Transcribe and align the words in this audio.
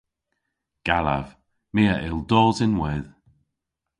Gallav. 0.85 1.27
My 1.73 1.83
a 1.93 1.95
yll 2.07 2.19
dos 2.29 2.57
ynwedh. 2.65 3.09